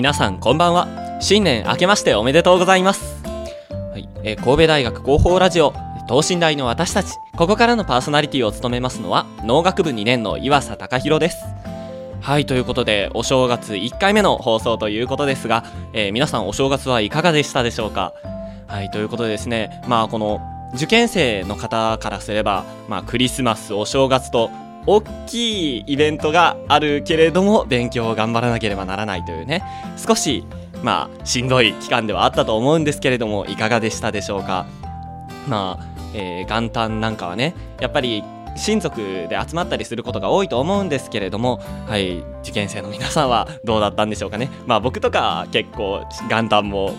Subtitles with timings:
[0.00, 1.18] 皆さんこんばんは。
[1.20, 4.08] 新年明けましておめでとうございます、はい。
[4.24, 5.74] えー、神戸大学広報ラジオ
[6.08, 11.44] 等身大の私たちここからのパーソナリティを務めますのは農学部2年の岩佐隆弘です。
[12.22, 18.14] はいということでお正月1回目の放送ということですが、えー、皆さんお正月はいかがでしたでしょうか？
[18.68, 20.40] はいということでですねまあこの
[20.76, 24.50] 受験生の方からすれば、まあ、クリスマスお正月と
[24.86, 29.62] 大きいイベントがあるけれども勉強を頑張らなければならないというね
[29.96, 30.44] 少し
[30.82, 34.66] まあしんどい期間ではあったと思うんですけれどもいかがでしたでしょうか？
[35.48, 38.24] まあ、えー、元旦なんかはねやっぱり
[38.56, 38.96] 親族
[39.28, 44.50] で集まったりすることが多いと思うんですけれども、はい、受験生の皆さんはどうだったんでしょうかね？
[44.66, 46.94] まあ僕とか結構元旦も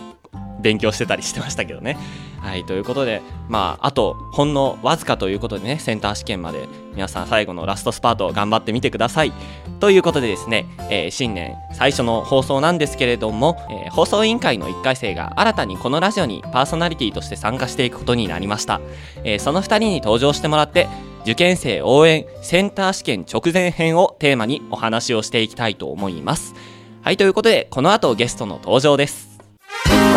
[0.62, 1.98] 勉強してたりしてましたけどね。
[2.40, 9.32] はい、ということで、まあ、あと、ほんのわずかということでね、センター試験まで、皆さん最後のラストスパート頑張ってみてください。
[9.80, 18.82] ということでですね、えー、新年最初の放送なんですけれども、えー、放送委員会の1回生が新たにこのラジオにパーソナリティとして参加していくことになりました。
[19.24, 20.88] えー、その2人に登場してもらって、
[21.24, 26.56] 受験生応援センター試験直前編をテーマにお話をしていきたいと思います。
[27.04, 29.31] はい、ということで、この後ゲストの登場です。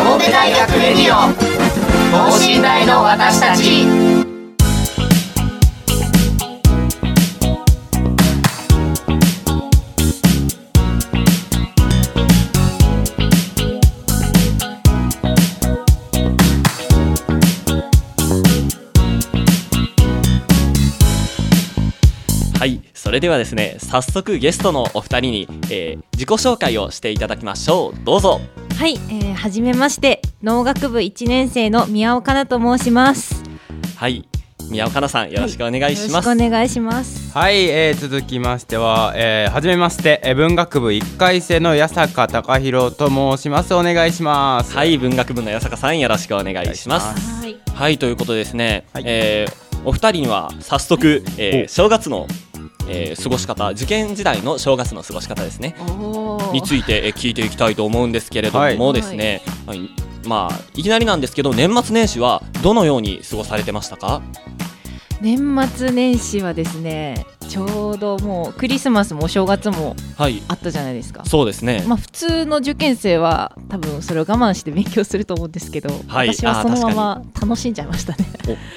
[0.04, 1.32] 神戸大学レディオ。
[2.12, 3.86] 等身大の私たち。
[22.58, 28.04] はいそれではですね早速ゲストのお二人に、えー、自己紹介をしていただきましょう。
[28.04, 28.42] どうぞ。
[28.76, 33.42] はい、えー、はじめまして農学部1年生の宮尾かなと申します。
[33.96, 34.28] はい
[34.68, 37.32] 宮尾かなさんよろしくお願いします、はい、お願いします。
[37.32, 43.74] はい、えー、続きましては、えー、はじめまして、えー、文学部1回生の八坂貴弘と申します。
[43.74, 44.74] お願いします。
[44.74, 47.42] はい文学部の八坂さんよろしくお願いします。
[47.42, 52.26] はい、はい、ということでですね、はい、えー、お二人には早速、えー、正月の
[52.88, 55.74] えー、過ごし方受験時代の正月の過ごし方ですね。
[56.52, 59.90] について、え聞いていきたいと思うんですけれどもですね、はい、はい、
[60.26, 64.22] まあいきなりなんですけど年末年始はどのように過ごされてましたか？
[65.24, 71.82] 年末年始はですねちょうどもうクリスマスもお正月もあったじゃないですか、はい、そうですね。
[71.86, 78.26] まあ普通の受験生は多分それを我慢して勉強すると思うんですけど、はい、私はそのまま楽しんじゃいましたね。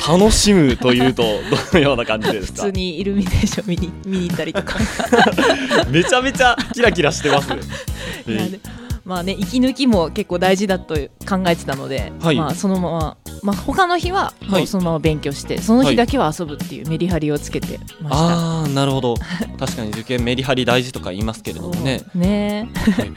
[0.07, 1.29] 楽しむというとど
[1.73, 2.63] のような感じですか？
[2.63, 4.77] 普通にイルミネーション見に見に行ったりとか。
[5.91, 7.51] めちゃめちゃキラキラしてます
[8.25, 8.41] いや
[9.07, 19.15] まあね息抜きも結構大事だと考えてたので、はい、まあそのまままあ他の日はもうそのまま勉強して、はい、その日だけは遊ぶっていうメリハリをつけてました、ああなるほど。
[19.57, 22.01] 確かに受験メリハリ大事とか言いますけれどもね。
[22.13, 23.13] ね、はい、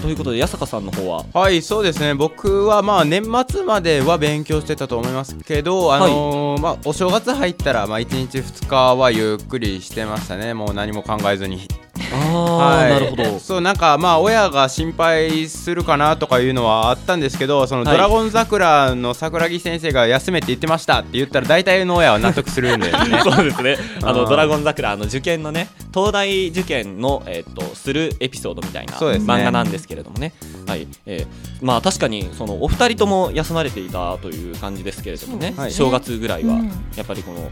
[0.00, 1.26] ということで八坂さんの方は？
[1.34, 2.14] はいそうですね。
[2.14, 10.54] 僕はまあ年末までは勉強してたと思いますけどあのー、まあお正月入ったらまあ1日2日はゆっくりしてましたね。
[10.54, 11.68] もう何も考えずに。
[11.89, 13.38] あはい、なるほど。
[13.38, 23.76] そうなんかまあ親が心配するかなとかいうのはあったんですけどそのドラゴン桜の桜木先生が休めって言ってましたって言ったら大体の親は納得するんで、ね、 そうですね。
[24.02, 30.32] あのドラゴン桜あの受験のね東大受験の、えーと、するエピソードみたいな、漫画なんですけれどもね。
[30.66, 30.86] はい。
[31.06, 36.60] えー、まあ確かにそのお二人とも休まれていたという感じですけれどもね、はい、正月ぐらいは、
[36.96, 37.50] やっぱりこの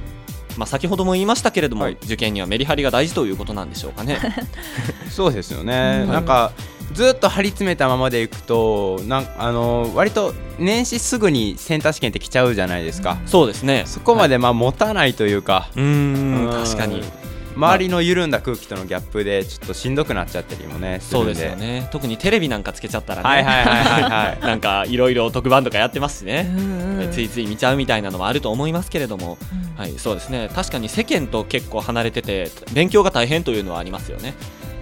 [0.59, 4.19] まあ、先ほども言いましたけれども、はい、受験にはメリハリが大事ということなんでしょうかね。
[5.09, 6.53] そうですよね、なんか
[6.93, 13.85] ずっと張り詰めたままでいくとなんあの割と年始すぐにセンター試験って来ちゃうじゃないですか、そうですね。
[13.87, 16.51] そこまでまあ持たないというか、はい、うん。
[16.65, 17.03] 確かに
[17.59, 21.89] 周りの緩んだ空気とのギャップでちょっとしんどくなっちゃったりもねそうですよね。
[21.91, 23.29] 特にテレビなんかつけちゃったらね。
[23.29, 26.49] はいはいはいはい、 なんかいろいろ特番とかやってますしね。
[27.11, 29.39] ついつい見ちゃうみたいなのもあると思いますけれども、
[29.77, 30.49] はいそうですね。
[30.55, 34.35] 確かに世間と結構離れてて勉強が大変というのはありますよね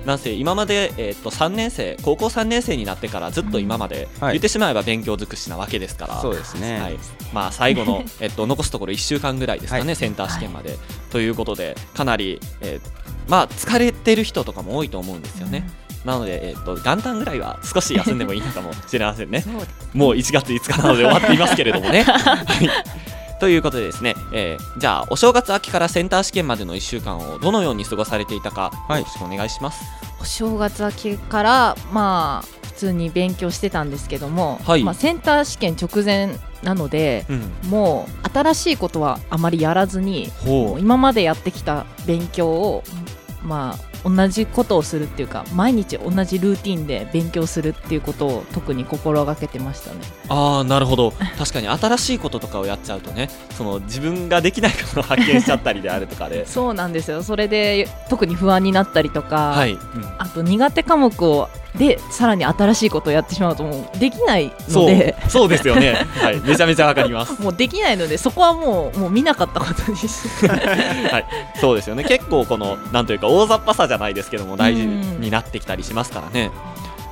[0.06, 6.20] なんせ今まで、えー、と3年生高校3年生になってからずっと今まで、言ってしまえば勉強尽くしなわけですから。
[6.20, 6.99] そうですね、はい。
[7.32, 10.79] まあ、最後の、 えっと、残すところ1週間ぐらいですかね、はい、センター試験まで、
[11.11, 15.69] ということでかなり、えー、まあ、疲れてる人とかも多いと思うんですよね。
[16.05, 19.44] なので、えーと、元旦ぐらいは少し休んでもいいのかもしれませんね。
[19.93, 22.05] もう1月5日なので終わっていますけれどもね。
[22.06, 29.84] はいということでですね、えー、じゃあお正月秋からセンター試験までの1週間をどのように過ごされていたか、よろしくお願いします。
[30.20, 37.34] お正月秋からまあ普通に勉強してたんですけども、はい、まあ、センター試験直前なので、う
[37.66, 40.30] ん、もう新しいことはあまりやらずに
[40.78, 42.82] 今までやってきた勉強を
[43.42, 50.00] まあ同じことをするっていうか毎日同じルーティンで勉強するっていうことを特に心がけてましたね。
[50.28, 51.12] ああなるほど。
[51.38, 56.46] 確かに新しいこととかをやっちゃうとねその自分ができないことを発見しちゃったりであるとかで。
[56.48, 57.22] そうなんですよ。
[57.22, 59.72] それで特に不安になったりとか、はい。
[59.72, 59.81] うん、
[60.19, 61.48] あと苦手科目を
[61.78, 65.17] でさらに新しいことをやってしまうともうできないので。
[65.28, 67.40] そうですよね、はい、 めちゃめちゃわかります。
[67.40, 70.06] もうできないのでそこはもうもう見なかったことにし
[70.49, 71.26] はい、
[71.61, 72.05] そうですよね。
[72.05, 76.50] 結構このなんというか大雑把さじゃないですけども大事になってきたりしますからね。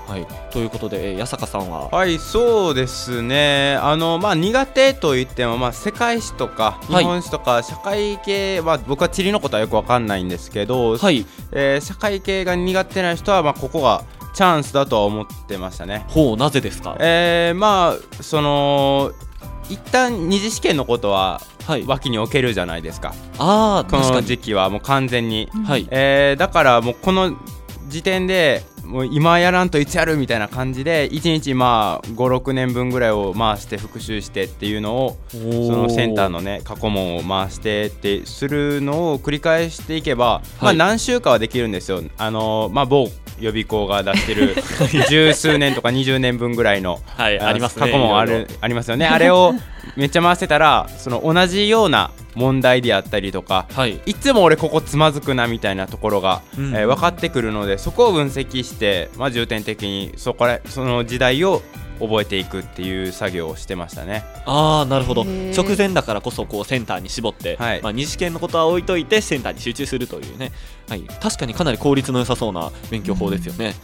[0.06, 1.88] はい、ということで、八坂さんは？
[1.88, 11.24] はい、そうですね、あのまあ、苦手といっても、まあ、世界史とか日本史とか、社会系は、僕は地理のことはよくわかんないんですけど、はい。
[11.52, 14.02] えー、社会系が苦手な人は、まあ、ここが
[14.34, 16.04] チャンスだとは思ってましたね。
[16.08, 19.12] ほうなぜですか、えー、まあその
[19.70, 21.40] 一旦二次試験のことは
[21.86, 25.88] 脇に置けるじゃないですか、あこの時期はもう完全に、はい。
[25.90, 27.34] えー、だからもうこの
[27.88, 42.02] 時点でもう今やらんといつやるみたいな感じで1日まあ56年分ぐらいを回して復習してっていうのをそのセンターのね過去問を回してってするのを繰り返していけば、まあ何週間はできるんですよ。
[42.18, 43.08] あのまあ某
[43.40, 44.56] 予備校が出してる
[45.08, 49.06] 十数年とか20年分ぐらいの、はい、あります過去問あるありますよね。
[49.06, 49.54] あれを
[49.96, 61.62] めっちゃ回せたらその同じような問題であったりとか、はい、いつも俺ここつまずくなみたいなところが、うん、えー、分かってくるのでそこを分析して、まあ、重点的にそこらその時代を
[62.00, 64.24] 覚えていくっていう作業をしてましたね。
[64.46, 65.24] ああなるほど。
[65.24, 70.52] 直前だからこそこうセンターに絞って、はい、まあ、二次試験のことは置いといてセンターに集中するというね、
[70.88, 73.74] はい、確かにかなり効率の良さそうな勉強法ですよね。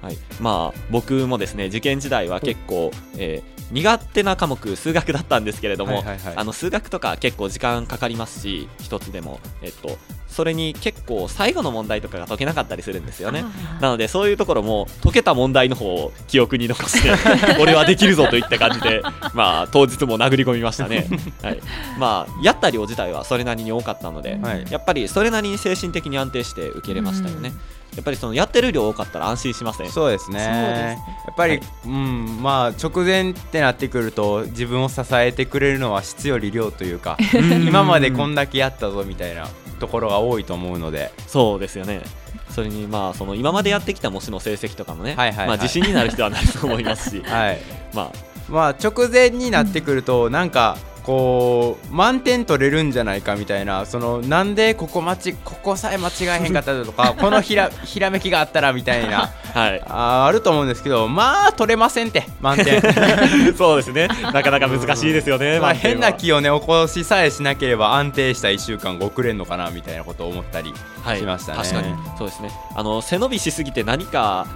[0.00, 9.98] はい、まあ僕もですね受験時代は結構、えー、苦手な科目数学だったんですけれども、はいはいはい、あの数学とか結構時間かかりますし一つでも、えっと、
[10.28, 13.44] それに結構最後の問題とかが解けなかったりするんですよね。
[13.80, 17.10] なのでそういうところも解けた問題の方を記憶に残して
[17.60, 19.02] 俺はできるぞといった感じで
[19.34, 21.06] まあ当日も殴り込みましたね、
[21.42, 21.60] はい、
[21.98, 29.90] まあやった量自体はそれなりに多かったので、はい、やっぱりそれなりに精神的に安定して受けれましたよね、うんやっぱりそのやってる量多かったら安心しません？
[29.90, 37.18] そうですね、ね、やっぱり、はい、うんまあ直前ってなってくると自分を支えてくれるのは質より量というか
[37.66, 39.48] 今までこんだけやったぞみたいな
[39.80, 41.12] ところが多いと思うので。
[41.26, 42.02] そうですよね。
[42.50, 47.58] それにまあその今までやってきた模試の成績とかもね、はいはいはい、まあ、自信になる人はなると思いますし、 はい、
[47.92, 48.28] まあ。
[48.48, 50.78] まあ直前になってくるとなんか
[51.08, 62.82] こう満点取れるんじゃないかみたいなそのなんでここちここさえ間違えへんかったとか このひらひらめきがあったらみたいな、はい、ああると思うんですけどまあ取れませんって満点。
[63.56, 64.08] そうですね。
[64.34, 70.74] なかなか難しいですよね、 まあ、変な気をね起こしさえしなければ安定した1週間が遅れるのかなみたいなことを思ったり
[71.16, 71.94] しましたね、はい、確かに。
[72.18, 72.50] そうですね。
[72.74, 74.46] あの背伸びしすぎて何か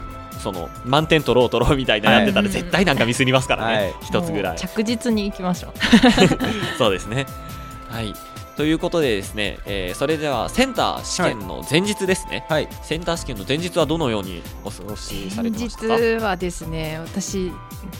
[0.43, 4.57] その満点取ろう取ろうみたいなやってたら絶対なんかミスりますからね、一、はい、つぐらい。
[4.59, 5.73] 着実にいきましょう。
[6.77, 7.27] そうですね。
[7.89, 8.13] はい。
[8.57, 15.89] ということでですね、えー、それではセンター試験の前日ですね、はい、センター試験の前日はどのようにお過ごしされてましたか？
[15.89, 17.51] 前日はですね私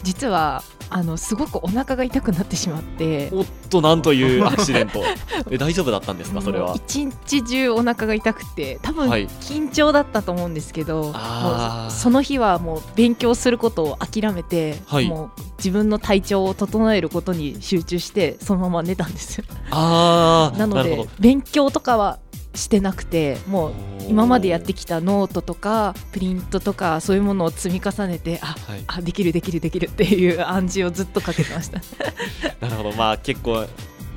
[0.03, 3.29] 実はあのすごくお腹が痛くなってしまって。
[3.31, 5.01] おっとなんというアクシデント。
[5.49, 6.75] え大丈夫だったんですかそれは？
[6.75, 8.79] 一日中お腹が痛くて。
[8.81, 19.45] 多分緊張だったと思うんですけど、はい、その日はもう勉強することを諦めて、はい、もう自分の体調を整えることに集中してそのまま寝たんですよ。
[19.71, 22.19] あなので勉強とかは
[22.55, 23.73] してなくてもう
[24.07, 31.81] 今までやってきたノートとかプリントとかそういうものを積み重ねてあ、はい、あできるできるできる っていう暗示をずっとかけてました。
[32.61, 32.91] なるほど。
[32.93, 33.65] まあ結構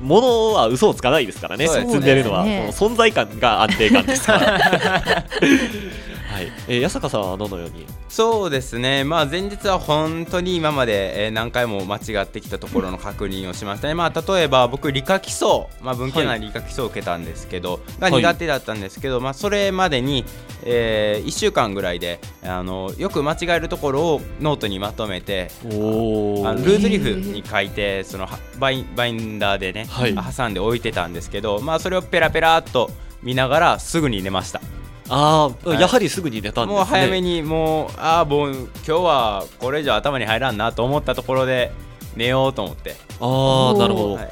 [0.01, 1.67] ものは嘘をつかないですからね。
[1.67, 5.25] 積んでるのは、ね、存在感が安定感ですから
[6.37, 6.51] ははい。
[6.67, 7.85] えー、八坂さんはどのように？
[8.09, 20.25] そうですね、まあ、前日は本当に今まで、えー、何回も間違ってきたところの確認をしましたね、まあ、例えば僕、理科基礎、まあ、文系な理科基礎を受けたんですけど、はい、が苦手だったんですけど、はい、まあ、それまでに、
[20.63, 28.27] えー、1週間ぐらいであのよく間違えるところをノートにまとめてあのルーズリーフに書いてその
[28.59, 32.89] バイバインダーでね、はい、挟んで置いてたんですけど、まあ、それをペラペラっと
[33.21, 34.61] 見ながらすぐに寝ました。
[35.09, 36.75] ああ、はい、やはりすぐに寝たんですね。
[36.75, 41.71] もう早めにもうああもう今日はこれ以上頭に入らんなと思ったところで
[42.15, 42.95] 寝ようと思って。
[43.19, 44.31] ああなるほど、はい、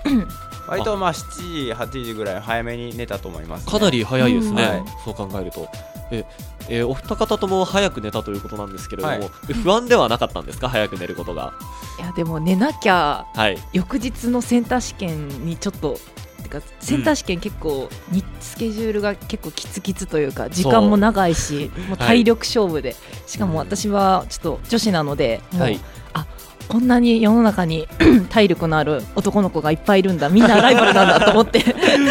[0.68, 5.68] 割とまあ7時8時ぐらい早めに寝たと思います、ね、かなり早いですね、はい、そう考えると。
[6.12, 6.24] え
[6.70, 10.70] えー、お二方とも早く寝たということなんですけれども、はい、不安ではなかったんですか？
[10.70, 11.54] 早く寝ることが。
[12.00, 15.98] いやでも寝なきゃ、はい、翌日のセンター試験にちょっと
[16.48, 25.80] てかセンター試験結構、にスケジュールが結構きつきつというか時間も長いしもう体力勝負で、はい、しかも私はちょっと女子なのではい、
[26.14, 26.26] あ
[26.68, 27.88] こんなに世の中に
[28.30, 30.30] 体力のある男の子がいっぱいいるんだ。
[30.30, 31.64] みんなライバルなんだと思って。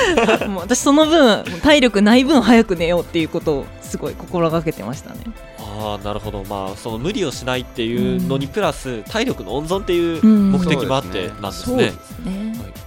[0.48, 5.20] もう私その分体力ない分早く寝ようっていうことをすごい心がけてましたね。
[5.76, 11.92] あなるほど、まあ、その無理をしないっていうのにプラス、体力の温存っていう目的もあってなんですね。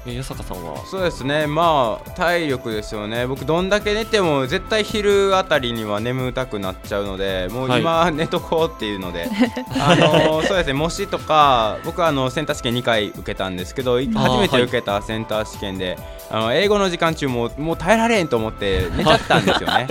[0.08, 0.86] はい、八坂さんは？
[0.86, 9.28] そうですね、まあ体力ですよね、僕、どんだけ寝ても絶対昼あたりには眠たくなっちゃうので、もう今、寝とこうっていうので、
[9.80, 14.08] あのそうですね、模試とか、僕はあのセンター試験2回受けたんですけど、初
[14.40, 15.98] めて受けたセンター試験で、
[16.30, 19.88] あの英語の時間中ももう耐えられんと思って寝ちゃったんですよね。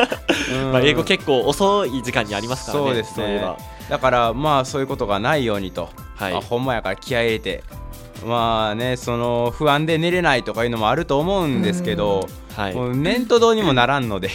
[0.72, 2.86] まあ英語結構遅い時間にありますからね。
[2.86, 3.44] そうですね。
[3.88, 6.32] だからまあそういうことがないようにと、はい。
[6.32, 7.64] まあ、ほんまやから気合い入れて。
[8.24, 12.26] まあねその不安で寝れないとかいうのもあると思うんですけど、
[12.56, 14.30] はい、もう念とどうにもならんので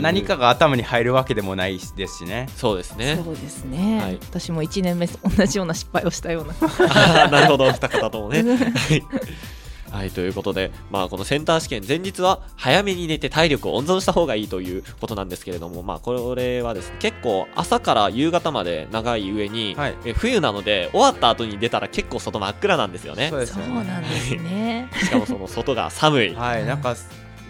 [0.00, 2.48] 何かが頭に入るわけでもないですしね。
[2.56, 3.18] そうですね。
[3.24, 6.54] そうですね、はい、私も1年目同じような失敗をしたような。
[7.30, 7.70] なるほど。
[7.72, 8.44] 二方ともね
[9.90, 23.30] はい、ということで、まあ、このセンター試験前日は早めに寝て体力を温存した方がいいということなんですけれども、まあ、これはですね、結構朝から夕方まで長い上に、はい、え冬なので終わった後に出たら結構外真っ暗なんですよね。
[23.30, 23.38] そう
[23.84, 24.88] なんですね。
[25.02, 26.34] しかもその外が寒い。
[26.34, 26.96] はい、なんか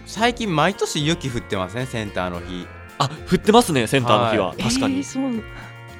[0.05, 2.67] 最近毎年雪降ってますね、センターの日。
[2.97, 4.47] あ、降ってますね、センターの日は。
[4.49, 4.97] はい、確かに。
[4.97, 5.43] えー、そう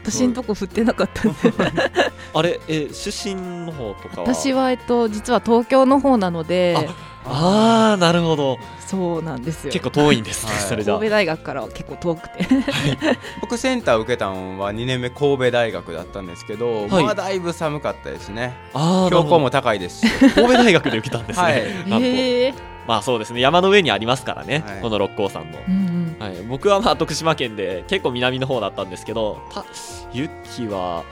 [0.04, 1.38] 私のとこ振ってなかったんで。
[2.34, 4.34] あれえ出身の方とかは？
[4.34, 6.78] 私はえっと実は東京の方なので。
[7.24, 8.58] ああなるほど。
[8.88, 9.72] そうなんですよ。
[9.72, 12.48] 結構遠いんですね、はい、それじゃ神戸大学からは結構遠くて。
[13.42, 18.54] 僕センター受けたのは2年目神戸大学だったんですけど、はい、まあだいぶ寒かったですね。
[18.74, 20.30] 標高も高いですし。
[20.34, 21.54] 神戸大学で受けたんですね、 はい、
[22.04, 22.54] へ
[22.88, 23.40] まあそうですね。
[23.40, 25.91] 山の上にありますからね、はい、この六甲山の、うん
[26.22, 29.40] はい、僕はまあ徳島県で結構南の方だったんですけど
[30.14, 31.04] 雪は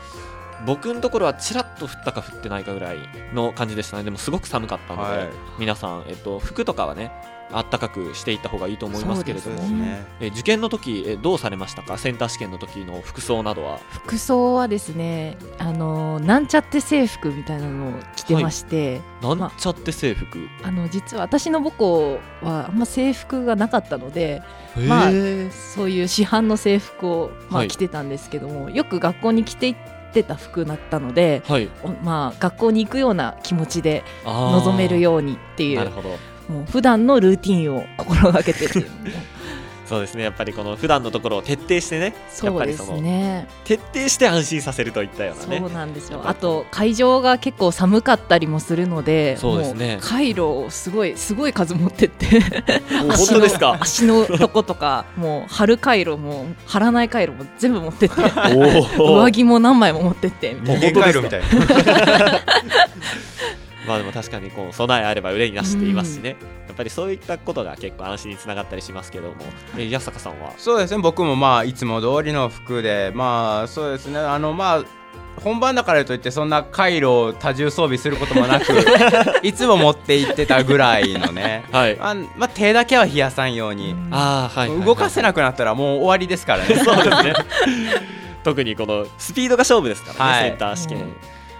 [0.66, 2.98] 僕のところはちらっと降ったか降ってないかぐらい
[3.34, 4.04] の感じでしたね。
[4.04, 7.12] でもすごく寒かったので、はい、皆さん、えっと、服とかはね
[7.52, 11.98] あったかくしていった方がいいと思いますけれども、ね、え受験の時えどうされましたか？
[11.98, 24.42] センター試験の時の服装などは服装はですねあのなんちゃって制服みたいなのを着てまして、はい、なんちゃって制服、まあ、の実は私の母校はあんま制服がなかったので
[24.88, 25.12] まあ
[25.52, 29.76] そういう市販の制服を、まあ、着てたんですけども、はい、よく学校に着ていっ
[30.14, 31.70] てた服だったので、はい、
[32.04, 35.78] まあ学校に行くような気持ちで臨めるようにっていう。
[35.78, 36.18] なるほど
[36.50, 38.88] もう普段のルーティンを心がけてっていう。
[39.90, 40.24] そうですね。
[40.24, 42.14] やっぱりこの普段のところを徹底してね。
[42.32, 43.48] そうですね。
[43.64, 45.58] 徹底して安心させるといったようなね。
[45.60, 46.22] そうなんですよ。
[46.26, 49.98] あと会場が結構寒かったりもするのでそうですね。
[50.00, 52.28] カイロをすごいすごい数持ってって。
[53.02, 53.78] 本当ですか？
[53.80, 58.16] 足のとことかもう貼るカイロも貼らないカイロも全部持ってって。
[59.00, 61.02] 上着も何枚も持ってってみたいな。
[63.90, 69.36] まあでも確かにこう備えあれば憂いなしって言いますしね、やっぱりそういったことが結構安心につながったりしますけども、
[69.76, 70.54] えー、安坂さんは？
[70.58, 71.02] そうですね。
[71.02, 74.20] 僕もまあいつも通りの服でまあそうですね。
[74.20, 74.84] あのまあ
[75.42, 78.66] 本番だからといってそんな回路を多重装備することもなく
[79.42, 81.96] いつも持って行ってたぐらいのね、はい。
[81.96, 83.96] まあ、まあ、手だけは冷やさんように。
[84.12, 86.76] あ、はい、動かせなくなったらもう終わりですからね。
[86.76, 87.34] そうですね。
[88.44, 91.16] 特にこのスピードが勝負ですからね、はい、センター試験。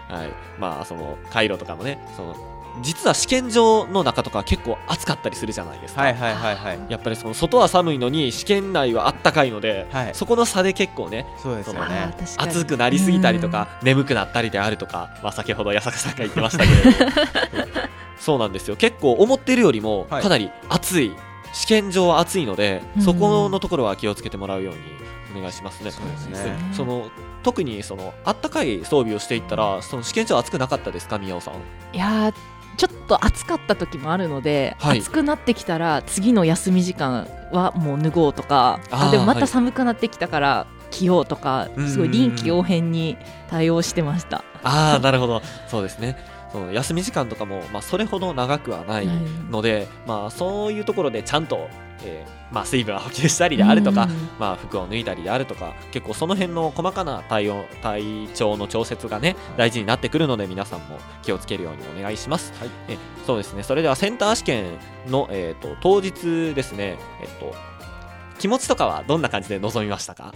[0.10, 2.36] はい、まあその回路とかもねその
[2.82, 12.16] 実は試験場の中とか結構暑かったりするじゃないですか、はいはいはいはい、やっぱりその外は寒いのに試験内はあったかいので、はい、そこの差で結構ねそうですよね。
[12.38, 17.80] 暑くなりすぎたりとか眠くなったりであるとか、まあ、先ほど八坂さんが言ってましたけれど
[18.20, 18.76] そうなんですよ。
[18.76, 21.16] 結構思ってるよりもかなり暑い、
[21.54, 24.80] 試験場は暑いのでそこのところは気をつけてもらうように
[25.38, 25.92] お願いしますね。
[25.92, 26.56] そうですね。
[26.74, 27.10] その
[27.44, 31.56] 特にそのあったかい装備をしていったらその試験場暑くなかったですか宮尾さん？
[31.96, 32.34] いや
[32.78, 43.18] ちょっと暑かった時もあるので、はい、暑くなってきたら次の休み時間はもう脱ごうとかあでもまた寒くなってきたから着ようとか、はい、すごい臨機応変に
[43.50, 44.44] 対応してました。
[44.64, 45.42] ああなるほど。
[45.68, 46.18] そうですね
[46.52, 49.08] その休み時間とかも、まあ、それほど長くはない
[49.52, 51.70] ので、はい、まあ、そういうところでちゃんと、
[52.04, 54.08] えーまあ、水分を補給したりであるとか、
[54.40, 62.52] まあ、服を脱いだりであるとか結構その辺の細かな体温体調の調節がね大事になってくるので皆さんも気をつけるようにお願いします。
[62.60, 63.62] はい、えそうですね。
[63.62, 64.66] それではセンター試験
[65.08, 67.54] の、えーと、当日ですね、えっと、
[68.40, 70.34] 気持ちとかはどんな感じで臨みましたか？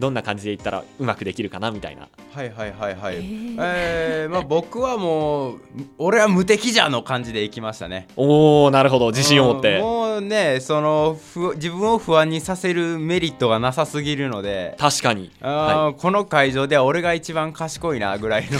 [0.00, 2.08] どんな感じでいったらうまくできるかなみたいな。
[2.32, 3.16] はいはいはいはい。
[3.16, 5.60] えー、えー、まあ僕はもう
[5.98, 8.08] 俺は無敵じゃの感じでいきましたね。
[8.16, 9.10] おおなるほど。
[9.10, 9.78] 自信を持って。
[9.78, 14.74] もうねそのふ自分を不安にさせるメリットがなさすぎるので。
[14.78, 15.30] 確かに。
[15.42, 18.58] あ、はい、この会場では俺が一番賢いなぐらいの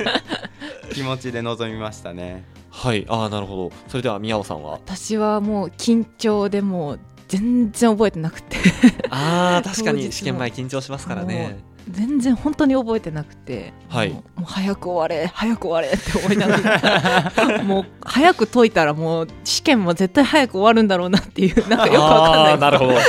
[0.94, 2.44] 気持ちで臨みましたね。
[2.70, 3.04] はい。
[3.08, 3.72] ああなるほど。
[3.88, 4.72] それでは宮尾さんは？
[4.72, 6.98] 私はもう緊張でも
[7.32, 8.58] 全然覚えてなくて。
[9.08, 11.56] あ確かに試験前緊張しますからね。
[11.90, 16.56] 全然本当に覚えてなくて、はい、もう早く終われ早く終われって思いなが
[17.38, 17.62] ら。
[17.64, 22.58] もう早く解いたらもう試験も絶対早く終わるんだろうなっていうなんかよくわかんない。
[22.58, 22.94] なるほど。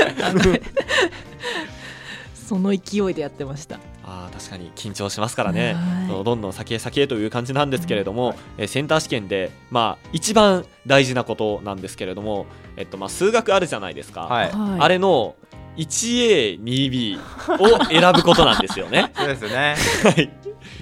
[2.34, 5.76] その勢いでやってましたあ確かに緊張しますからね、
[6.10, 12.46] どんどん先へ先へという感じなんですけれども、えセンター試験で、まあ、一番大事なことなんですけれども、
[12.76, 15.36] えっとまあ、数学あるじゃないですか、はい、あれの
[15.78, 19.12] 1A2B を選ぶことなんですよね。
[19.18, 19.76] そうですよね。
[20.04, 20.32] はい。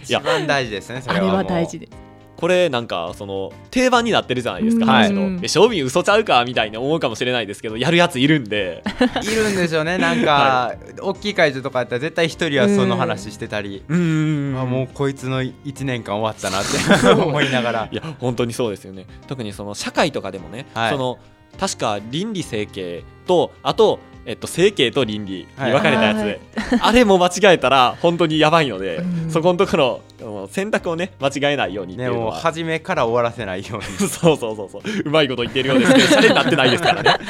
[0.03, 1.01] 一番大事ですね。
[1.01, 1.27] それは。
[1.27, 2.10] あれは大事です。
[2.41, 8.83] これなんかその定番になってるじゃないですか、話の、え賞味嘘ちゃうかみたいに思うかもしれないですけどやるやついるんで。
[9.21, 13.83] いるんですよねなんか、はい、大きい会場とかやったら絶対一人はその話してたり。
[13.87, 14.57] うん。
[14.59, 16.65] あもうこいつの1年間終わったなっ
[17.03, 17.89] て思いながら。
[17.91, 19.05] いや本当にそうですよね。
[19.27, 21.19] 特にその社会とかでもね、はい、その
[21.59, 26.39] 確か倫理整形とあとえっと、整形と倫理に分かれたやつ、はい、
[26.79, 30.01] あれも間違えたら本当にやばいので、うん、そこのところ
[30.47, 33.83] 選択をね間違えないようにねもう初めから終わらせないように。
[34.09, 34.81] そうそうそうそう。
[35.05, 37.15] うまいこと言ってるようですけどそれになってないですからね。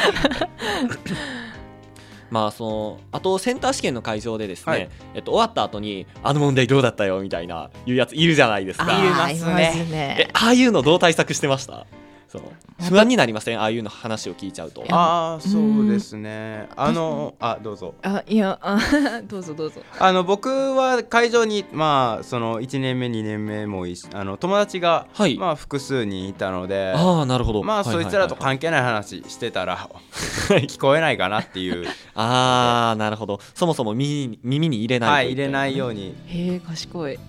[2.29, 8.85] まあそのあとセンター試験の会場でですね、はい、えっと、終わった後にあの問題どうだったよみたいないうやついるじゃないですか。
[8.87, 9.45] あいます
[9.89, 10.29] ね。
[10.31, 11.85] ああいうのどう対策してました？
[12.31, 12.41] そう。
[12.89, 13.59] 不安になりません？
[13.59, 14.83] ああいうの話を聞いちゃうと。
[14.89, 16.67] ああそうですね。
[16.75, 17.93] あのあどうぞ。
[18.01, 18.79] あいやあ
[19.27, 19.81] どうぞどうぞ。
[19.99, 27.63] あの僕は会場にまあその1年目2年目もいいあの友達が、はい、まあ複数人いたのでああなるほど。
[27.63, 29.89] まあ、そいつらと関係ない話してたら
[30.49, 31.85] 聞こえないかなっていう。
[32.15, 33.39] ああなるほど。
[33.53, 36.15] そもそも耳耳に入れないはい入れないように。
[36.27, 37.19] へえ賢い。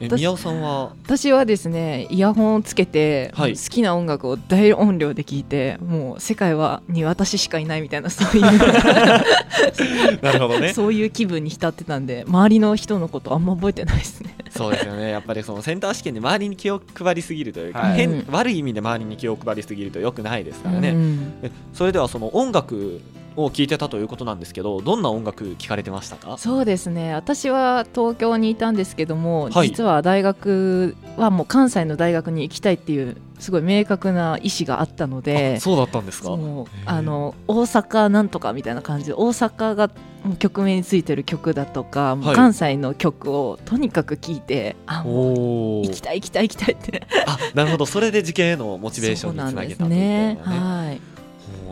[0.00, 0.92] 宮尾さんは？
[1.04, 8.42] 私はですねイヤホンをつけて、はい、好きな音楽楽を大音量で聞いてもう世界はに私しかいないみたいなそういう。
[10.22, 10.72] なるほどね。
[10.72, 14.34] そういう気分に浸ってたんで周りの人のことあんま覚えてないですね。
[14.50, 15.10] そうですよね。
[15.10, 21.32] やっぱりそのセンター試験で周りに気を配りすぎるというか、はい、変悪い意味で周りに気を配りすぎるとよくないですからね、うん、
[21.72, 23.00] それではその音楽
[23.36, 26.38] を聞いてたということなんですけどどんな音楽聞かれてましたか？
[26.38, 27.14] そうですね。
[27.14, 36.30] 私は東京にいたんですけども、はい、実は大学はもう関西の大学に行きたいっていうすごい明確な意思があったのでそうだったんですか？
[36.30, 39.90] あの大阪なんとかみたいな感じで大阪が
[40.38, 47.06] 曲名についてる曲だとか、はい、関西の曲をとにかく聴いてあもう行きたい行きたい行きたいって。
[47.26, 47.84] あなるほど。
[47.84, 51.00] それで受験へのモチベーションにつなげたというね、ね、はい。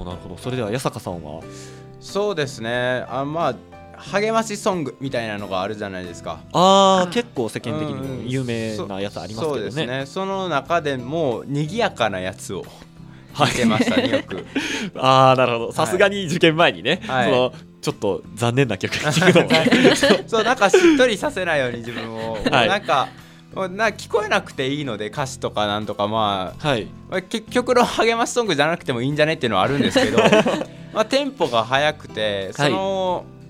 [0.04, 0.36] なるほど。
[0.36, 1.40] それでは八坂さんは？
[2.00, 3.06] そうですね。
[3.08, 3.54] あまあ
[4.02, 6.40] 励ましソングみたいなのがあるじゃないですか。
[6.52, 10.06] ああ結構世間的に有名なやつありますけどね、うん、そうですね。
[10.06, 12.64] その中でも賑やかなやつを
[13.34, 13.56] 聞い。
[13.56, 14.44] てましたね、よく
[14.98, 15.72] ああなるほど。
[15.72, 19.48] さすがに受験前にね、はい、そのちょっと残念な曲 聞くのも。
[19.48, 19.70] ね
[20.26, 23.08] そうなんかしっとりさせないように自分を、はい、なんか
[23.54, 26.88] な聞こえなくていいので歌詞とかなんとかまあ、はい、
[27.28, 30.18] 結局の励ましソングじゃなくてもいいんじゃねっていうのはあるんですけど。
[30.92, 33.41] まあテンポが速くてその、はい、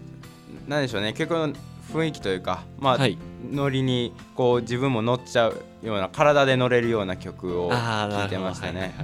[0.66, 1.12] なんでしょうね。
[1.12, 1.54] 結局
[1.92, 3.18] 雰囲気というかまあ、はい、
[3.50, 8.94] ノリにこう自分も乗っちゃうような体で乗れるような曲を聴いてましたね。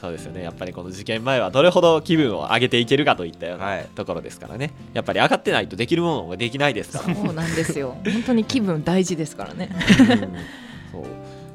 [0.00, 0.42] そうですよね。
[0.42, 7.12] やっぱりこの受験前はどれほど気分を上げていけるかといったようなところですからね、はい、やっぱり上がってないとできるものができないですから。
[7.16, 7.96] そうなんですよ。
[8.04, 9.70] 本当に気分大事ですからね。
[10.92, 11.04] そう。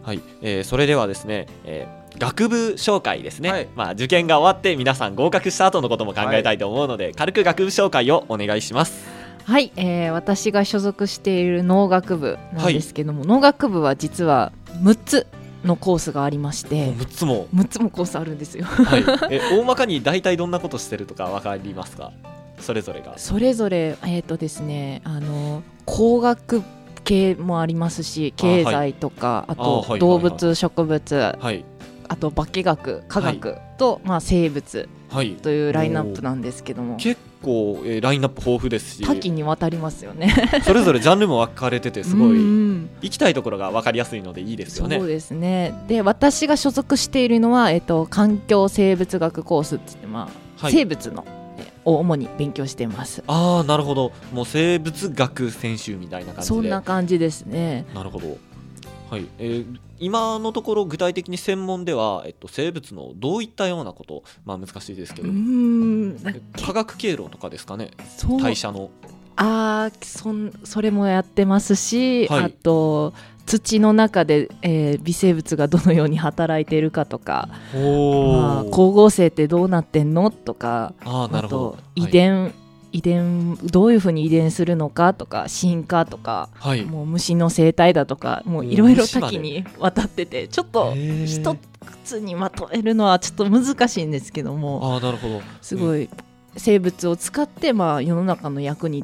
[0.05, 15.27] はい、えー、それではですね、えー、学部紹介ですね、はい、まあ、受験が終わって皆さん合格した後のことも考えたいと思うので、はい、軽く学部紹介をお願いしますはい、えー、私が所属している農学部なんですけども、はい、農学部は実は6つ
[15.63, 17.47] のコースがありまして6つも。
[17.53, 22.11] 6つもコースあるんですよ、はい、 え大まかに大体どんなことしてるとか分かりますか？
[22.59, 23.13] それぞれが。
[23.17, 26.63] それぞれえっ、ー、とですねあの工学
[27.03, 31.63] 系もありますし経済とかあ,、と動物、植物、はい、
[32.07, 34.89] あと化学科学と、まあ、生物
[35.43, 40.33] というラインナップなんですけども、結構、えー、ラインナップ豊富ですし多岐にわたりますよね。
[40.65, 44.97] それぞれジャンルも分かれててすごい行きたいところが分かりやすいのでいいですよね。
[44.97, 45.73] そうですね。
[45.87, 51.25] で私が所属しているのは、えーと、環境生物学コースってって、まあ、はい、生物の
[51.85, 53.23] を主に勉強してます。
[53.27, 54.11] ああなるほど。
[54.33, 56.55] もう生物学専修みたいな感じで。
[56.55, 57.85] そんな感じですね。
[57.93, 58.37] なるほど。
[59.09, 65.29] はい、えー、今のところ具体的に専門では、えっと、生物のどういったようなこと、まあ、難しいですけど。
[66.65, 67.91] 化学経路とかですかね。
[68.41, 68.89] 代謝の。
[69.37, 73.13] あそそれもやってますし、はい、あと
[73.45, 80.31] 土の中で、えー、微生物がどのように働いているかとか、まあ、光合成ってどうなってんの？
[80.31, 80.93] とか。
[81.03, 81.77] あなるほど。
[81.95, 82.53] 遺伝、はい、
[82.95, 91.57] 遺伝どういうふうに遺伝するのかとか進化とか、はい、もう虫の生態だとかもういろいろ多岐にわたっててちょっと一
[92.05, 95.41] つにまとめるのはちょっと難しいんですけどもあなるほど。
[95.61, 96.09] すごい
[96.55, 99.03] 生物を使って、まあ、世の中の役に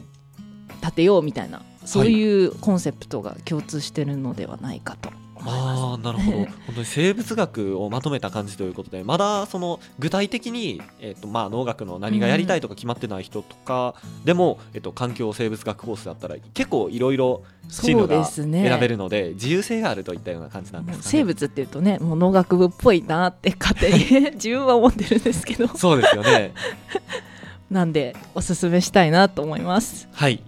[0.82, 5.10] 立てようみたいなそういうコンセプトが共通してるのではないかと
[5.46, 6.38] あなるほど。
[6.68, 25.68] 本当に生物学をまとめた感じということでまだその具体的に、えーとまあ、農学の何がやりたいとか決まってない人とかでも、えーと、環境生物学コースだったら結構いろいろ進路が選べるので、ね、自由性があるといったような感じなんですか、ね、生物っていうとねもう農学部っぽいなって勝手に 自分は思ってるんですけど。
[25.76, 26.54] そうですよね。
[27.70, 30.10] なんでおすすめしたいなと思います。
[30.12, 30.44] はい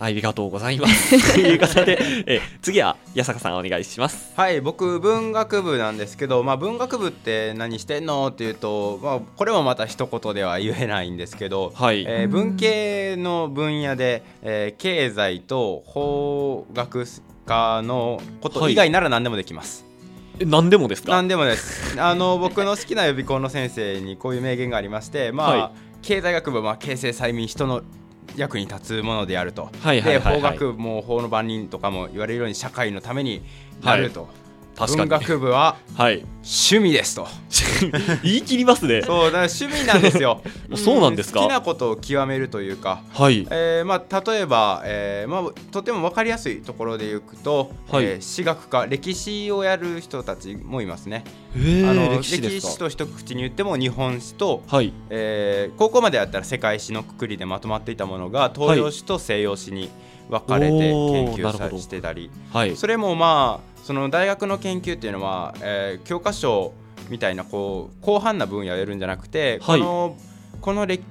[0.00, 1.34] ありがとうございます。
[1.34, 4.32] ということで、え次は八坂さんお願いします。
[4.36, 17.04] はい、僕文学部なんですけど、まあ文学部って何してんのっていうと、まあこれもまた一言では言えないんですけど、はい、えー、文系の分野で、えー、経済と法学
[17.44, 19.84] 科のこと以外なら何でもできます。
[20.38, 21.10] はい、何でもですか？
[21.10, 27.82] 何でもですあの僕の好きな予備校の先生にこういう名言がありましてまあ、はい、経済学部は形成催眠人の
[28.36, 33.42] 役に立つものであると、はいはいはいはい、で法学も法の番人とかも言われるように社会のために
[33.82, 34.28] なると、
[34.78, 37.30] はい文学部は趣味ですと、は
[38.22, 39.02] い、言い切りますね。
[39.02, 40.40] そうだ趣味なんですよ。
[40.76, 41.40] そうなんですか？
[41.40, 43.46] 好きなことを極めるというか、はい。
[43.50, 48.04] えーまあ、例えば、えーまあ、とても分かりやすいところでいくと、はい。
[48.04, 51.24] えー、史学科歴史をやる人たちもいますね。
[51.54, 54.92] あの歴史歴史と一口に言っても日本史と、はい。
[55.10, 59.90] えー、高校までやったら世界史のくくりでまとまっていたものが東洋史と西洋史に
[60.30, 66.74] 分かれて研究さしてたり、はい、それもまあその大学の研究っていうのは、えー、教科書
[67.08, 70.16] みたいなこう広範な分野をやるんじゃなくて、はい、この
[70.60, 71.02] この歴,、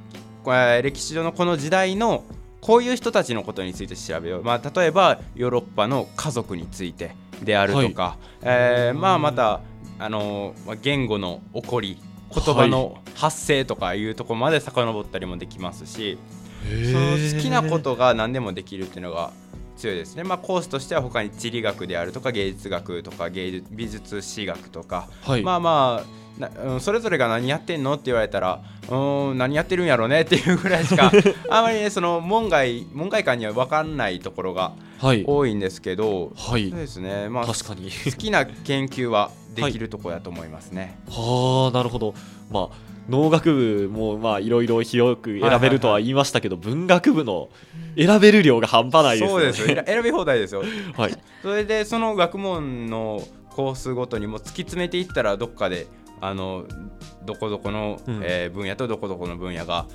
[0.46, 2.24] えー、歴史上のこの時代の
[2.62, 9.62] こういう人たちのことについて調べよう、まあ、例えばヨーロッパの家族についてであるとか、はい、えー、まあ、また
[9.98, 11.98] あの言語の起こり
[12.32, 16.20] 言葉の発生とかいうところまで遡ったりもできますし、
[16.63, 19.32] その好きなことが何でもできるっていうのが
[19.78, 26.18] 強いですね、まあ、コースとしては他に地理学であるとか芸術学とか芸術美術史学とか、はい、まあまあ
[26.80, 31.12] それぞれが何やってんのって言われたらうん何やってるんやろうねっていうぐらいしか
[31.50, 37.30] あまりねその門外門外観には分かんないところが多いんですけど、はい、そうですね。
[37.30, 37.90] まあ確かに。
[37.90, 41.00] 好きな研究はできるところだと思いますね。
[41.10, 42.13] はあなるほど。
[42.52, 47.50] まあ農学部もまあいろいろ広く選べるとは言いましたけど、文学部の
[47.98, 49.54] 選べる量が半端ないですよね。
[49.54, 50.63] そうです 選び放題ですよ。
[50.96, 51.17] はい。
[51.41, 55.88] それでその学問のコースごとにも突き詰めていったらどっかで
[56.22, 56.65] あの
[57.26, 59.88] どこどこの、うん、えー、分野とどこどこの分野が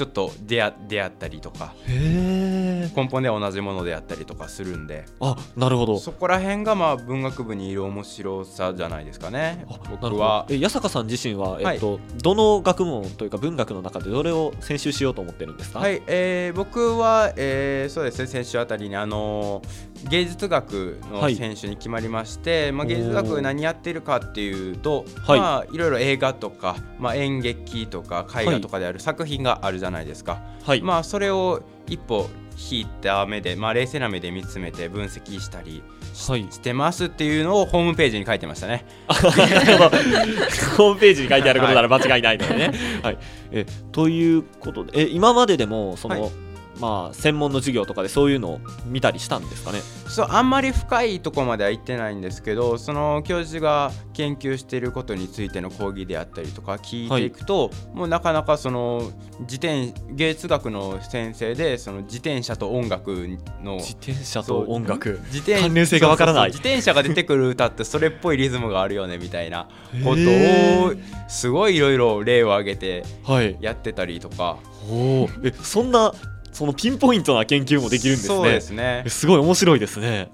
[0.00, 5.04] ちょっと出会出会ったりとか根本では同じものであったりとかするんで。
[5.20, 5.98] あなるほど。
[5.98, 9.66] そこら辺がまあ文学部にいる面白さじゃないですかね。
[9.90, 10.46] 僕は。
[10.48, 15.80] え八坂さん自身は、えっと、はい、どの学問というか文学の中でどれを選修しようと思ってるんですか？
[15.80, 25.38] はい、えー、僕は、えー、そうですね先週あたりにあのー、芸術学の選手に決まりまして、はい、まあ、芸術学何やってるかっていうと、はい。
[25.38, 32.30] まあ、いろいろ映画とか、まあ、演劇とか絵画とかである作品があるじゃゃないですか、はい、まあそれを一歩
[32.72, 35.82] 引いた目で、まあ、冷静な目で見つめて分析したり
[36.14, 38.84] しはい、してますっていうのをホームページに書いてましたね。
[39.08, 42.72] ホームページに書いてあることなら間違いないのでね。
[43.00, 43.18] はい、
[43.52, 46.30] えということでえ今まででもその、はい
[46.80, 49.80] まあ、専門の授業とかでそういうのを見たりしたんですかね？
[50.08, 63.10] そうあんまり深いとこまでは行ってないんですけどその教授が研究していることについての講義であったりとか聞いていくと、はい、もうなかなかその自転芸術学の先生でその自転車と音楽
[63.62, 65.20] の自転車と音楽。
[65.26, 66.48] 自転関連性がわからない。
[66.48, 69.68] 自転車が出てくる歌ってそれっぽいリズムがあるよねみたいな
[70.02, 70.22] こと
[70.88, 70.94] を
[71.28, 73.04] すごいいろいろ例を挙げて
[73.60, 74.42] やってたりとか。
[74.44, 76.10] はいおえそんな
[76.52, 78.34] そのピンポイントな研究もできるんですね。
[78.36, 80.30] そうですねすごい面白いですね。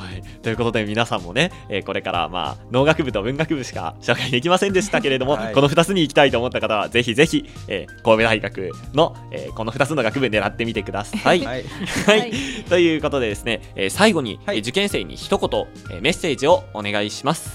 [0.00, 11.44] はい、ということで皆さんもね、えー、これからまあ農学部と文学部しか紹介できませんでしたけれども、はい、この2つに行きたいと思った方はぜひぜひ、えー、神戸大学の、えー、この2つの学部狙ってみてください。
[11.44, 11.64] はい、
[12.06, 12.32] はい、
[12.68, 17.50] ということでですね、えー、最後に、はい、受験生に一言、えー、メッセージをお願いします。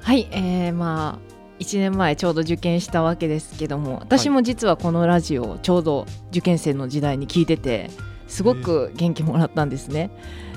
[0.00, 1.31] はい、えー、まあ
[1.62, 7.90] 1年前ちょうど受験したわけですけども私も実はこのラジオちょうど受験生の時代に聞いてて
[8.26, 10.10] すごく元気もらったんですね。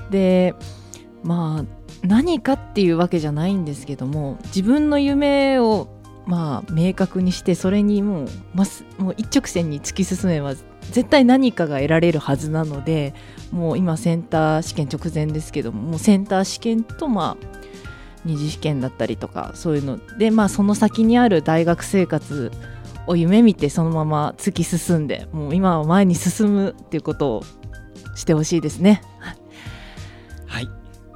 [0.10, 0.54] で
[1.24, 5.88] まあ何かっていうわけじゃないんですけども自分の夢を
[6.26, 8.66] まあ明確にしてそれにもう,、ま、
[8.98, 10.54] もう一直線に突き進めば
[10.92, 13.14] 絶対何かが得られるはずなので
[13.52, 17.65] もう今センター試験直前ですけどももうセンター試験とまあ
[18.26, 22.52] 二次試験だったりとかそういうので、まあ、その先にある大学生活
[23.08, 27.44] を夢見てそのまま突き進んでもう今は前に進むっていうことを
[28.16, 29.02] してほしいですね。
[30.48, 30.70] はい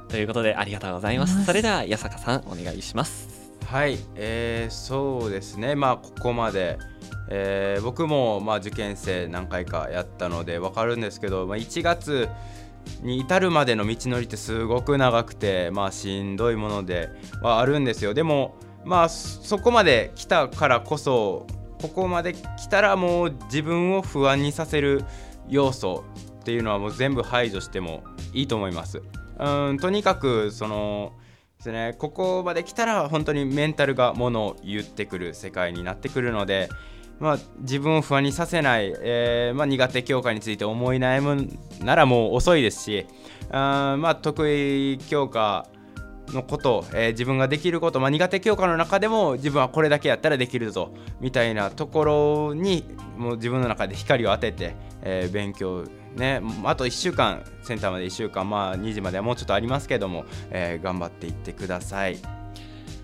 [0.08, 1.44] ということでありがとうございます。
[1.44, 3.28] それでは八坂さんお願いします。
[3.66, 6.78] はい、えー、そうですねまあここまで、
[7.28, 12.28] えー、僕もまあ受験生何回かやったので分かるんですけど、まあ、1月
[13.02, 17.08] に至るまでの道のりってすごく長くてまあしんどいもので
[17.42, 18.14] はあるんですよ。
[18.14, 21.46] でもまあそこまで来たからこそ
[21.80, 25.04] ここまで来たらもう自分を不安にさせる
[25.48, 26.04] 要素
[26.40, 29.02] っていうのはもう全部排除してもいいと思います。
[29.38, 31.12] うんとにかくその
[31.58, 36.68] ですねここまで来たら本当にメンタルがものを言ってくる世界になってくるので
[37.20, 41.48] まあ、自分を不安にさせない、えーまあ、苦手教科について思い悩む
[41.84, 43.06] ならもう遅いですし
[43.50, 45.68] あ、まあ、得意教科
[46.28, 52.84] のこと、えー、自分ができること、まあ、苦手教科の中でも自分はこれだけやったらできるぞみたいなところに
[53.16, 55.84] もう自分の中で光を当てて、えー、勉強
[56.16, 62.18] ねあと1週間センターまで1週間まあ2時まではもうちょっとありますけども、えー、頑張っていってください。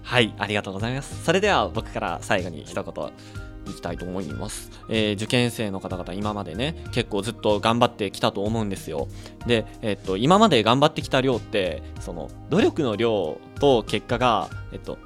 [0.02, 1.24] はいありがとうございます。
[1.24, 3.45] それでは僕から最後に一言。
[3.66, 4.70] いきたいと思います。
[4.88, 9.08] えー、受験生の方々今までね、結構ずっと頑張ってきたと思うんですよ。
[9.46, 14.98] で、えっと、今まで頑張ってきた量って、その、努力の量と結果が、えっと、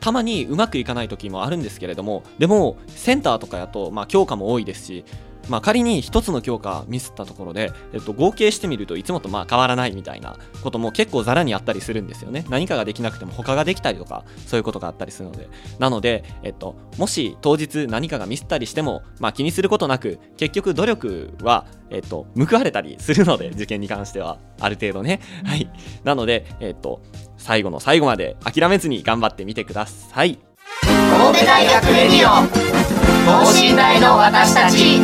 [0.00, 5.04] たまにうまくいかない時もあるんですけれども、でも、センターとかやと、まあ、強化も多いですし、
[5.48, 12.44] まあ、仮に1つの教科ミスったところで、えっと、合計してみるといつもとまあ変わらないみたいなことも結構ざらにあったりするんですよね。
[12.48, 15.48] 何かができなくても他ができたりとか、そういうことがあったりするので。
[15.78, 25.20] なので、えっと、もし当日何かがミスったりしても、まあ、気にすることなく、結局努力は、えっと、報われたりするので、受験に関しては、ある程度ね。
[25.44, 25.70] はい。
[26.04, 27.00] なので、えっと、
[27.36, 30.38] 最後の最後まで諦めずに頑張ってみてください。
[30.82, 35.00] 神戸大学レディオ等身大の私たち。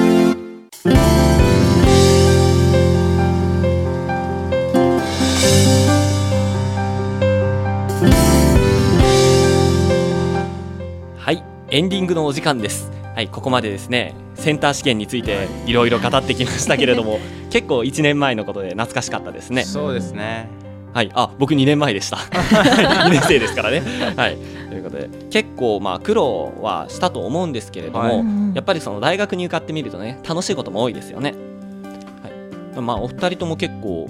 [11.18, 12.92] はいエンディングのお時間です。
[13.16, 17.18] はいここまでですねセンター試験についていろいろ語ってきましたけれども
[17.50, 19.64] 結構1年前のことで懐かしかったですね。
[19.64, 20.48] そうですね。
[20.94, 22.18] はい、あ僕2年前でした。
[22.30, 23.82] 2年生ですからね。
[24.14, 24.36] はい、
[25.08, 31.34] で結構まあ苦労はしたと思うんですけれども、はい、やっぱりその大学に受かってみるとね楽しいことも多いですよね。
[32.22, 32.28] は
[32.78, 34.08] い、まあお二人とも結構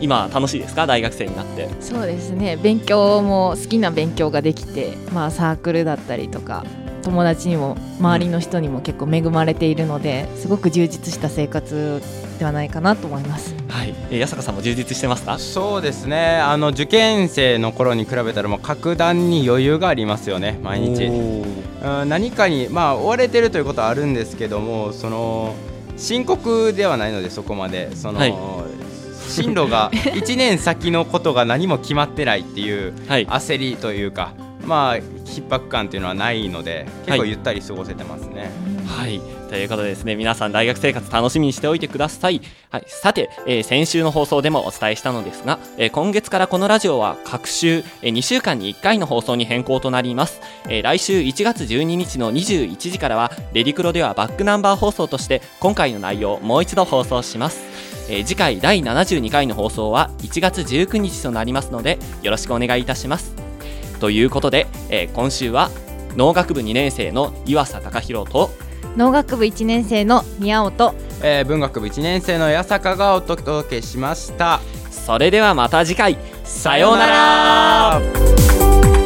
[0.00, 0.86] 今楽しいですか？
[0.86, 1.68] 大学生になって。
[1.80, 2.56] そうですね。
[2.56, 6.64] 勉強も好きな勉強ができて、まあ、サークルだったりとか
[7.02, 12.00] 友達にも周りの人にも結構恵まれているのですごく充実した生活
[12.38, 13.54] ではないかなと思います。
[13.68, 15.38] はい、えー、坂さんも充実してますか？
[15.38, 16.38] そうですね。
[16.38, 20.58] あの受験生の頃に比べたらもう格段に余裕がありますよね。
[20.62, 21.04] 毎日。
[21.04, 21.62] うん
[22.08, 25.54] 何かにまあ追われてるということはあるんですけども、その
[25.96, 28.34] 深刻ではないのでそこまでその、はい、
[29.28, 34.32] 進路が 1年先のことが何も決まってないっていう焦りというか、
[34.66, 38.50] まあ逼迫感っていうのはないので結構ゆったり過ごせてますね。
[38.86, 42.40] はい、はいということでですね、皆さん大学生活楽しみにしておいてください。
[42.70, 50.40] はい、さて、えー、先週の放送でもお伝えしたのですが、えー、今月からこのラジオは各週、えー、2週間に1回の放送に変更となります。
[50.70, 57.60] えー、来週1月12日の21時からは、レディクロではバックナンバー放送として今回の内容をもう一度放送します。
[58.08, 63.51] えー、次回第72回の放送は1月19日となりますので、よろしくお願いいたします。
[64.02, 65.70] ということで、えー、今週は
[66.16, 68.50] 農学部2年生の岩佐隆弘と
[68.96, 74.60] 農学部1年生の宮尾と、えー、文学部1年生の八坂がお届けしました。
[74.90, 76.18] それではまた次回。
[76.42, 79.01] さようなら